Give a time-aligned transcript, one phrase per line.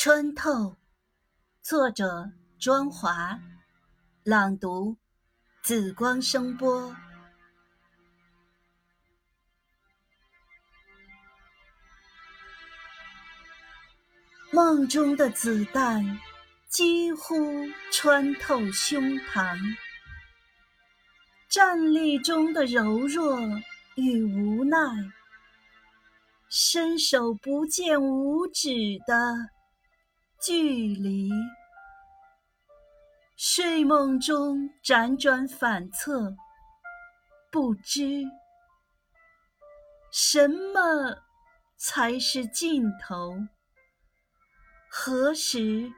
[0.00, 0.76] 穿透，
[1.60, 2.30] 作者
[2.60, 3.36] 庄华，
[4.22, 4.96] 朗读
[5.60, 6.94] 紫光声波。
[14.52, 16.20] 梦中的子弹
[16.68, 17.34] 几乎
[17.90, 19.58] 穿透胸膛，
[21.48, 23.36] 站立中的柔弱
[23.96, 24.78] 与无奈，
[26.48, 28.70] 伸手不见五指
[29.04, 29.57] 的。
[30.40, 31.30] 距离，
[33.36, 36.36] 睡梦中辗转反侧，
[37.50, 38.22] 不知
[40.12, 41.24] 什么
[41.76, 43.34] 才是尽头，
[44.88, 45.92] 何时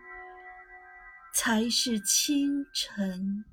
[1.35, 3.45] 才是清晨？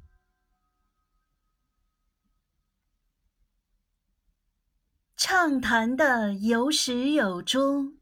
[5.16, 7.98] 畅谈的有始有终。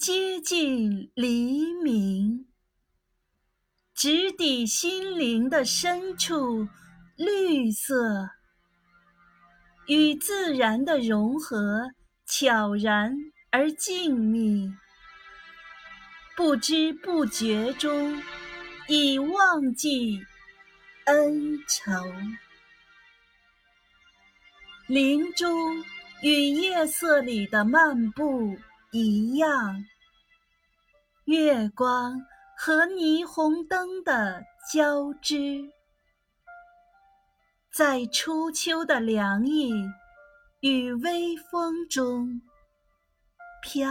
[0.00, 2.46] 接近黎明，
[3.94, 6.66] 直抵心灵的深处，
[7.16, 8.30] 绿色
[9.88, 11.90] 与自然的融合，
[12.24, 13.14] 悄然
[13.50, 14.72] 而静谧。
[16.34, 18.22] 不知不觉中，
[18.88, 20.18] 已忘记
[21.04, 21.92] 恩仇。
[24.86, 25.84] 林中
[26.22, 28.56] 与夜色里的漫步
[28.92, 29.84] 一样。
[31.24, 32.20] 月光
[32.56, 35.62] 和霓虹灯的交织，
[37.72, 39.72] 在初秋的凉意
[40.60, 42.42] 与微风中
[43.62, 43.90] 飘。